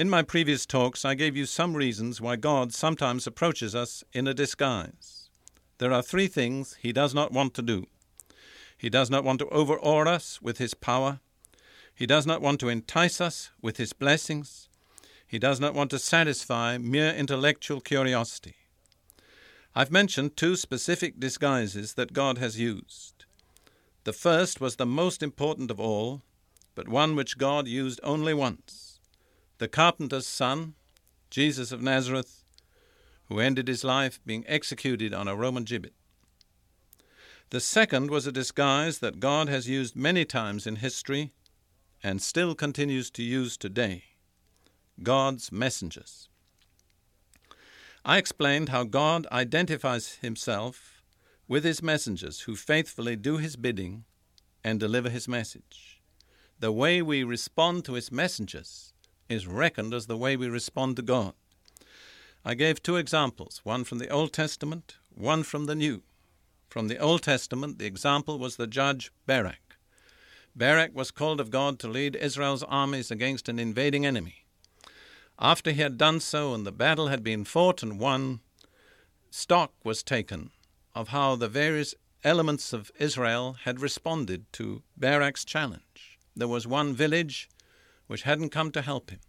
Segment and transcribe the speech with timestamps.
[0.00, 4.26] In my previous talks, I gave you some reasons why God sometimes approaches us in
[4.26, 5.28] a disguise.
[5.76, 7.84] There are three things He does not want to do.
[8.78, 11.20] He does not want to overawe us with His power.
[11.94, 14.70] He does not want to entice us with His blessings.
[15.26, 18.54] He does not want to satisfy mere intellectual curiosity.
[19.74, 23.26] I've mentioned two specific disguises that God has used.
[24.04, 26.22] The first was the most important of all,
[26.74, 28.89] but one which God used only once
[29.60, 30.72] the carpenter's son,
[31.28, 32.44] Jesus of Nazareth,
[33.26, 35.92] who ended his life being executed on a Roman gibbet.
[37.50, 41.32] The second was a disguise that God has used many times in history
[42.02, 44.04] and still continues to use today
[45.02, 46.30] God's messengers.
[48.02, 51.02] I explained how God identifies himself
[51.46, 54.04] with his messengers who faithfully do his bidding
[54.64, 56.00] and deliver his message.
[56.60, 58.89] The way we respond to his messengers
[59.30, 61.34] is reckoned as the way we respond to God.
[62.44, 66.02] I gave two examples, one from the Old Testament, one from the New.
[66.68, 69.76] From the Old Testament, the example was the judge Barak.
[70.56, 74.44] Barak was called of God to lead Israel's armies against an invading enemy.
[75.38, 78.40] After he had done so and the battle had been fought and won,
[79.30, 80.50] stock was taken
[80.94, 81.94] of how the various
[82.24, 86.18] elements of Israel had responded to Barak's challenge.
[86.36, 87.48] There was one village
[88.10, 89.20] which hadn't come to help him.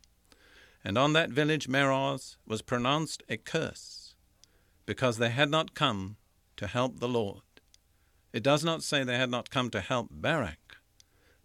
[0.83, 4.15] And on that village Meroz was pronounced a curse,
[4.87, 6.17] because they had not come
[6.57, 7.43] to help the Lord.
[8.33, 10.77] It does not say they had not come to help Barak,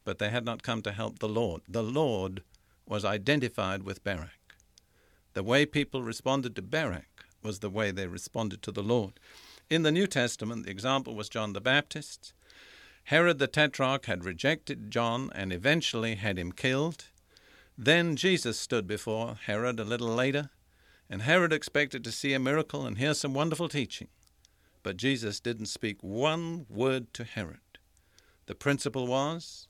[0.03, 1.61] but they had not come to help the Lord.
[1.69, 2.43] The Lord
[2.87, 4.57] was identified with Barak.
[5.35, 9.21] The way people responded to Barak was the way they responded to the Lord.
[9.69, 12.33] In the New Testament, the example was John the Baptist.
[13.05, 17.09] Herod the Tetrarch had rejected John and eventually had him killed.
[17.79, 20.49] Then Jesus stood before Herod a little later,
[21.11, 24.09] and Herod expected to see a miracle and hear some wonderful teaching.
[24.83, 27.61] But Jesus didn't speak one word to Herod.
[28.47, 29.69] The principle was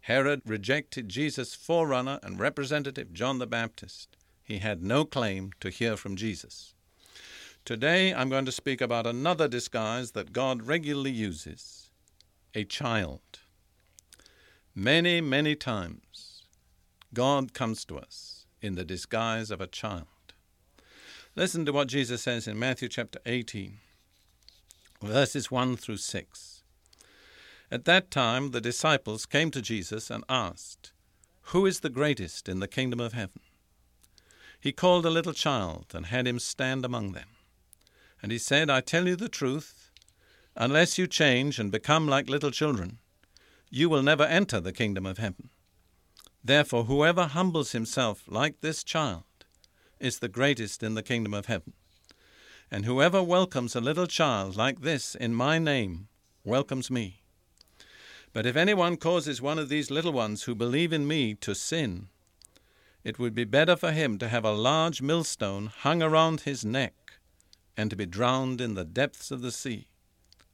[0.00, 4.16] Herod rejected Jesus' forerunner and representative, John the Baptist.
[4.42, 6.74] He had no claim to hear from Jesus.
[7.64, 11.90] Today I'm going to speak about another disguise that God regularly uses
[12.52, 13.20] a child.
[14.74, 16.33] Many, many times
[17.14, 20.06] God comes to us in the disguise of a child.
[21.36, 23.78] Listen to what Jesus says in Matthew chapter 18,
[25.00, 26.62] verses 1 through 6.
[27.70, 30.92] At that time the disciples came to Jesus and asked,
[31.52, 33.40] Who is the greatest in the kingdom of heaven?
[34.60, 37.28] He called a little child and had him stand among them.
[38.22, 39.92] And he said, I tell you the truth,
[40.56, 42.98] unless you change and become like little children,
[43.70, 45.50] you will never enter the kingdom of heaven.
[46.44, 49.24] Therefore, whoever humbles himself like this child
[49.98, 51.72] is the greatest in the kingdom of heaven.
[52.70, 56.08] And whoever welcomes a little child like this in my name
[56.44, 57.22] welcomes me.
[58.34, 62.08] But if anyone causes one of these little ones who believe in me to sin,
[63.04, 66.94] it would be better for him to have a large millstone hung around his neck
[67.74, 69.86] and to be drowned in the depths of the sea.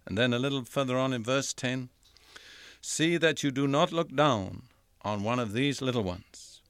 [0.06, 1.88] And then a little further on in verse 10
[2.80, 4.69] See that you do not look down
[5.02, 6.62] on one of these little ones.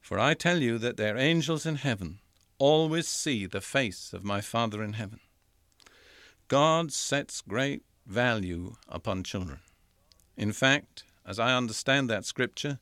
[0.00, 2.18] For I tell you that their angels in heaven
[2.58, 5.20] always see the face of my Father in heaven.
[6.48, 9.60] God sets great value upon children.
[10.36, 12.78] In fact, as I understand that scripture,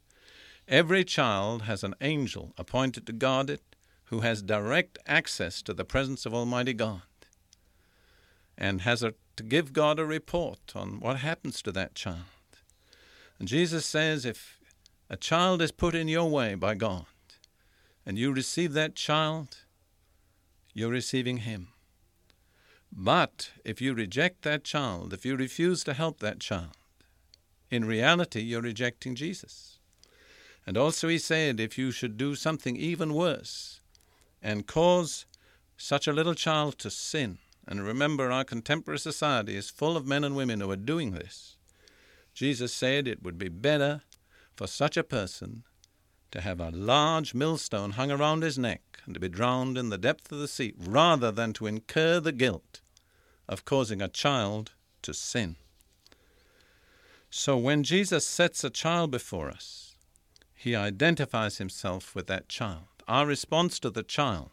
[0.67, 3.63] every child has an angel appointed to guard it
[4.07, 7.03] who has direct access to the presence of Almighty God
[8.59, 12.25] and has a, to give God a report on what happens to that child.
[13.39, 14.60] And Jesus says if
[15.13, 17.07] a child is put in your way by God,
[18.07, 19.59] and you receive that child,
[20.73, 21.69] you're receiving Him.
[22.93, 26.77] But if you reject that child, if you refuse to help that child,
[27.73, 29.81] in reality you're rejecting Jesus.
[30.65, 33.81] And also, He said, if you should do something even worse
[34.41, 35.27] and cause
[35.77, 40.23] such a little child to sin, and remember our contemporary society is full of men
[40.23, 41.57] and women who are doing this,
[42.33, 44.03] Jesus said it would be better
[44.57, 45.65] for such a person
[46.31, 49.99] to have a large millstone hung around his neck and to be drowned in the
[49.99, 52.81] depth of the sea rather than to incur the guilt
[53.49, 55.57] of causing a child to sin.
[57.31, 59.95] So when Jesus sets a child before us,
[60.55, 62.85] he identifies himself with that child.
[63.09, 64.51] Our response to the child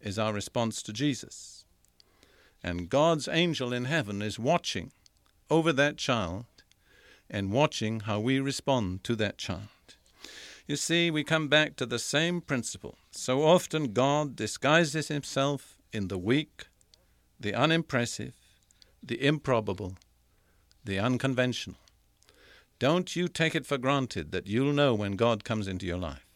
[0.00, 1.64] is our response to Jesus.
[2.62, 4.92] And God's angel in heaven is watching
[5.50, 6.46] over that child
[7.30, 9.68] and watching how we respond to that child.
[10.66, 12.96] You see, we come back to the same principle.
[13.10, 16.66] So often God disguises himself in the weak,
[17.40, 18.34] the unimpressive,
[19.02, 19.96] the improbable,
[20.84, 21.78] the unconventional.
[22.78, 26.26] Don't you take it for granted that you'll know when God comes into your life.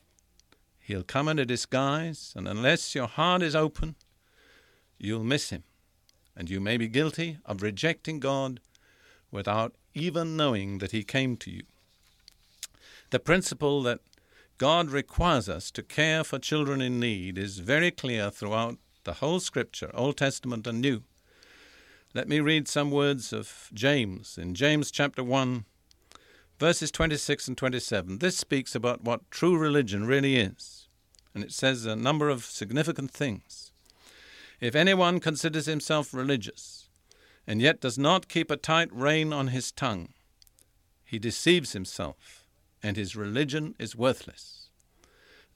[0.78, 3.96] He'll come in a disguise, and unless your heart is open,
[4.98, 5.64] you'll miss him,
[6.36, 8.60] and you may be guilty of rejecting God
[9.32, 11.62] without even knowing that he came to you.
[13.10, 14.00] The principle that
[14.58, 19.40] God requires us to care for children in need is very clear throughout the whole
[19.40, 21.04] Scripture, Old Testament and New.
[22.14, 25.64] Let me read some words of James in James chapter 1,
[26.58, 28.18] verses 26 and 27.
[28.18, 30.88] This speaks about what true religion really is,
[31.34, 33.72] and it says a number of significant things.
[34.60, 36.85] If anyone considers himself religious,
[37.46, 40.08] and yet does not keep a tight rein on his tongue,
[41.04, 42.46] he deceives himself
[42.82, 44.68] and his religion is worthless.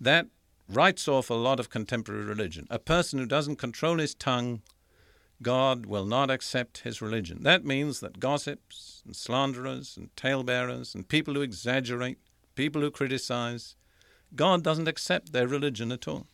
[0.01, 0.27] That
[0.69, 2.67] writes off a lot of contemporary religion.
[2.71, 4.63] A person who doesn't control his tongue,
[5.43, 7.43] God will not accept his religion.
[7.43, 12.19] That means that gossips and slanderers and talebearers and people who exaggerate,
[12.55, 13.77] people who criticize,
[14.35, 16.27] God doesn't accept their religion at all.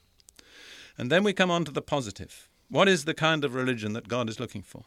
[0.98, 2.48] And then we come on to the positive.
[2.68, 4.84] What is the kind of religion that God is looking for?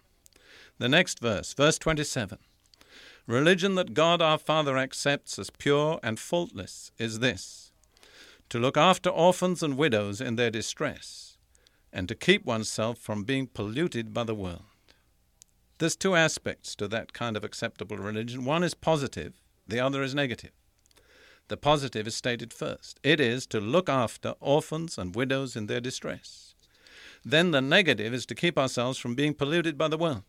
[0.79, 2.37] The next verse, verse 27.
[3.27, 7.73] Religion that God our Father accepts as pure and faultless is this
[8.47, 11.37] to look after orphans and widows in their distress,
[11.93, 14.63] and to keep oneself from being polluted by the world.
[15.77, 18.45] There's two aspects to that kind of acceptable religion.
[18.45, 19.33] One is positive,
[19.67, 20.51] the other is negative.
[21.49, 25.81] The positive is stated first it is to look after orphans and widows in their
[25.81, 26.55] distress.
[27.25, 30.23] Then the negative is to keep ourselves from being polluted by the world.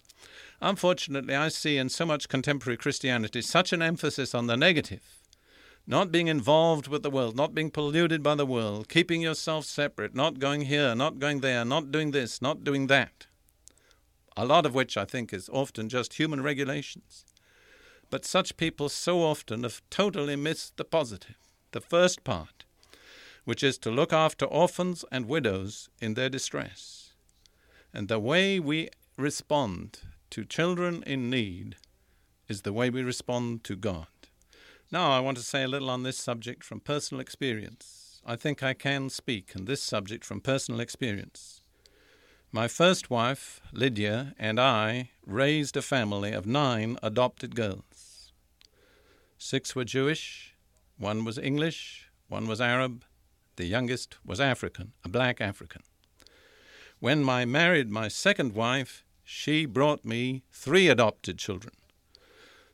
[0.62, 5.03] Unfortunately, I see in so much contemporary Christianity such an emphasis on the negative,
[5.87, 10.15] not being involved with the world, not being polluted by the world, keeping yourself separate,
[10.15, 13.27] not going here, not going there, not doing this, not doing that.
[14.37, 17.25] A lot of which I think is often just human regulations.
[18.11, 21.37] But such people so often have totally missed the positive,
[21.73, 22.65] the first part,
[23.45, 27.13] which is to look after orphans and widows in their distress.
[27.95, 31.77] And the way we respond to children in need
[32.49, 34.06] is the way we respond to God.
[34.93, 38.21] Now, I want to say a little on this subject from personal experience.
[38.25, 41.62] I think I can speak on this subject from personal experience.
[42.53, 48.32] My first wife, Lydia, and I raised a family of nine adopted girls.
[49.38, 50.56] Six were Jewish,
[50.99, 53.05] one was English, one was Arab,
[53.56, 55.82] the youngest was African, a black African.
[56.99, 61.72] When I married my second wife, she brought me three adopted children.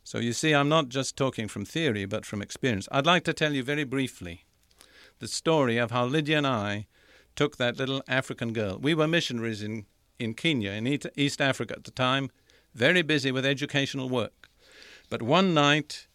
[0.02, 2.88] So you see, I'm not just talking from theory, but from experience.
[2.90, 4.46] I'd like to tell you very briefly
[5.18, 6.86] the story of how Lydia and I
[7.34, 8.78] took that little African girl.
[8.78, 9.84] We were missionaries in,
[10.18, 12.30] in Kenya, in East Africa at the time,
[12.74, 14.48] very busy with educational work.
[15.10, 16.06] But one night,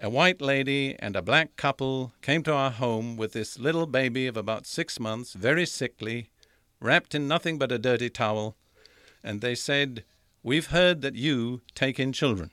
[0.00, 4.28] a white lady and a black couple came to our home with this little baby
[4.28, 6.30] of about six months, very sickly,
[6.80, 8.56] wrapped in nothing but a dirty towel,
[9.24, 10.04] and they said,
[10.42, 12.50] We've heard that you take in children.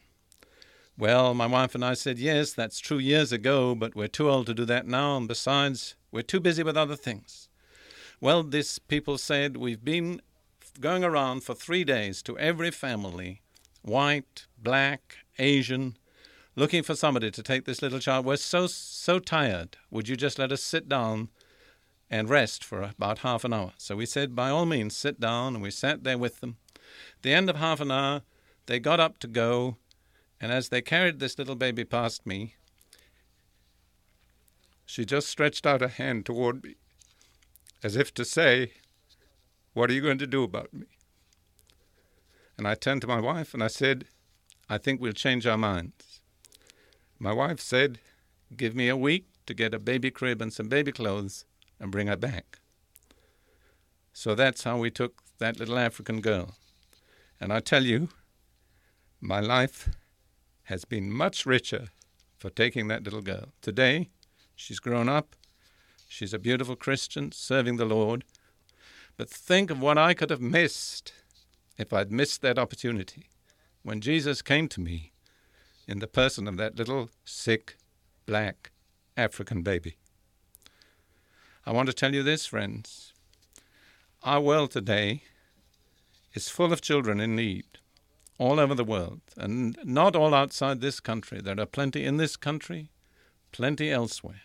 [0.97, 4.47] Well, my wife and I said, Yes, that's true years ago, but we're too old
[4.47, 7.49] to do that now, and besides, we're too busy with other things.
[8.21, 10.21] Well, these people said, We've been
[10.79, 13.41] going around for three days to every family,
[13.81, 15.97] white, black, Asian,
[16.55, 18.25] looking for somebody to take this little child.
[18.25, 19.77] We're so, so tired.
[19.89, 21.29] Would you just let us sit down
[22.11, 23.73] and rest for about half an hour?
[23.77, 26.57] So we said, By all means, sit down, and we sat there with them
[27.21, 28.21] the end of half an hour,
[28.65, 29.77] they got up to go,
[30.39, 32.55] and as they carried this little baby past me,
[34.85, 36.75] she just stretched out a hand toward me,
[37.83, 38.73] as if to say,
[39.73, 40.87] What are you going to do about me?
[42.57, 44.05] And I turned to my wife and I said,
[44.69, 46.21] I think we'll change our minds.
[47.19, 47.99] My wife said,
[48.55, 51.45] Give me a week to get a baby crib and some baby clothes
[51.81, 52.59] and bring her back.
[54.13, 56.55] So that's how we took that little African girl.
[57.39, 58.09] And I tell you,
[59.19, 59.89] my life
[60.63, 61.87] has been much richer
[62.37, 63.49] for taking that little girl.
[63.61, 64.09] Today,
[64.55, 65.35] she's grown up.
[66.07, 68.23] She's a beautiful Christian serving the Lord.
[69.17, 71.13] But think of what I could have missed
[71.77, 73.29] if I'd missed that opportunity
[73.83, 75.13] when Jesus came to me
[75.87, 77.75] in the person of that little sick
[78.25, 78.71] black
[79.17, 79.97] African baby.
[81.63, 83.13] I want to tell you this, friends.
[84.23, 85.21] Our world today
[86.33, 87.65] is full of children in need
[88.39, 91.39] all over the world, and not all outside this country.
[91.39, 92.89] There are plenty in this country,
[93.51, 94.41] plenty elsewhere.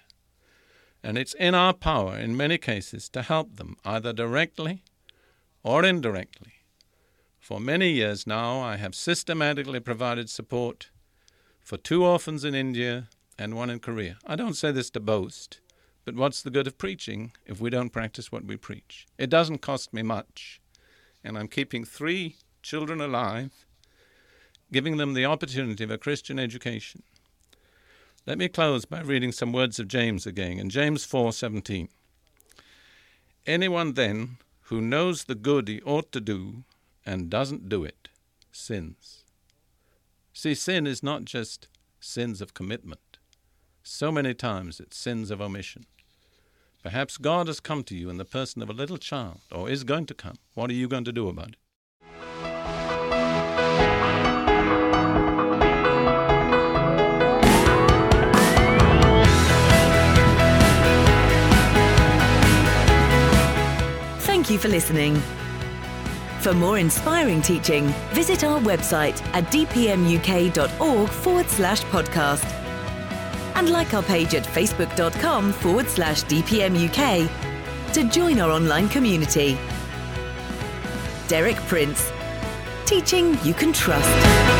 [1.03, 4.83] And it's in our power, in many cases, to help them, either directly
[5.63, 6.53] or indirectly.
[7.41, 10.91] For many years now, I have systematically provided support
[11.61, 13.09] for two orphans in India
[13.39, 14.19] and one in Korea.
[14.27, 15.61] I don't say this to boast,
[16.07, 19.09] but what's the good of preaching if we don't practice what we preach?
[19.19, 20.61] It doesn't cost me much,
[21.25, 23.67] and I'm keeping three children alive,
[24.71, 27.03] giving them the opportunity of a Christian education.
[28.25, 31.89] Let me close by reading some words of James again in James 4:17.
[33.45, 34.37] Anyone then
[34.69, 36.63] who knows the good he ought to do
[37.05, 38.11] and doesn't do it
[38.53, 39.25] sins.
[40.33, 41.67] See, sin is not just
[41.99, 43.19] sins of commitment.
[43.83, 45.87] So many times it's sins of omission.
[46.83, 49.85] Perhaps God has come to you in the person of a little child, or is
[49.85, 50.37] going to come.
[50.55, 51.57] What are you going to do about it?
[64.21, 65.21] Thank you for listening.
[66.41, 72.66] For more inspiring teaching, visit our website at dpmuk.org forward slash podcast.
[73.57, 77.31] And like our page at facebook.com forward slash dpmuk
[77.95, 79.59] to join our online community.
[81.27, 82.13] Derek Prince,
[82.85, 84.56] teaching you can trust.